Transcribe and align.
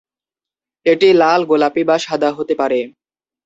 এটি 0.85 1.09
লাল, 1.13 1.41
গোলাপি 1.45 1.83
বা 1.89 1.95
সাদা 1.97 2.29
হতে 2.37 2.53
পারে। 2.55 2.79